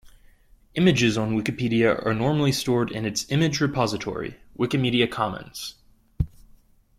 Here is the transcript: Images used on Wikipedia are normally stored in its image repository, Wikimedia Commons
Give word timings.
Images 0.73 0.99
used 1.03 1.17
on 1.19 1.37
Wikipedia 1.39 2.03
are 2.03 2.15
normally 2.15 2.51
stored 2.51 2.89
in 2.91 3.05
its 3.05 3.29
image 3.29 3.61
repository, 3.61 4.35
Wikimedia 4.57 5.05
Commons 5.07 5.75